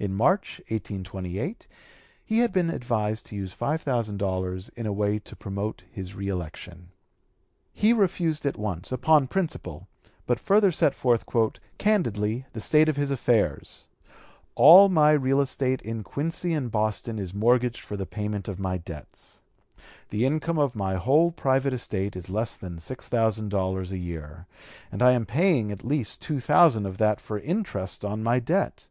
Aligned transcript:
In 0.00 0.16
March, 0.16 0.58
1828, 0.66 1.68
he 2.24 2.40
had 2.40 2.50
been 2.50 2.70
advised 2.70 3.26
to 3.26 3.36
use 3.36 3.52
five 3.52 3.80
thousand 3.80 4.16
dollars 4.16 4.68
in 4.70 4.84
a 4.84 4.92
way 4.92 5.20
to 5.20 5.36
promote 5.36 5.84
his 5.88 6.12
reëlection. 6.14 6.86
He 7.72 7.92
refused 7.92 8.44
at 8.46 8.58
once, 8.58 8.90
upon 8.90 9.28
principle; 9.28 9.86
but 10.26 10.40
further 10.40 10.72
set 10.72 10.92
forth 10.92 11.24
"candidly, 11.78 12.46
the 12.52 12.58
state 12.60 12.88
of 12.88 12.96
his 12.96 13.12
affairs:" 13.12 13.86
"All 14.56 14.88
my 14.88 15.12
real 15.12 15.40
estate 15.40 15.80
in 15.82 16.02
Quincy 16.02 16.52
and 16.52 16.68
Boston 16.72 17.20
is 17.20 17.32
mortgaged 17.32 17.80
for 17.82 17.96
the 17.96 18.04
payment 18.06 18.48
of 18.48 18.58
my 18.58 18.76
debts; 18.76 19.40
the 20.08 20.26
income 20.26 20.58
of 20.58 20.74
my 20.74 20.96
whole 20.96 21.30
private 21.30 21.72
estate 21.72 22.16
is 22.16 22.28
less 22.28 22.56
than 22.56 22.78
$6,000 22.78 23.90
a 23.92 23.98
year, 23.98 24.48
and 24.90 25.00
I 25.00 25.12
am 25.12 25.24
paying 25.26 25.70
at 25.70 25.84
least 25.84 26.20
two 26.20 26.40
thousand 26.40 26.86
of 26.86 26.98
that 26.98 27.20
for 27.20 27.38
interest 27.38 28.04
on 28.04 28.24
my 28.24 28.40
debt. 28.40 28.88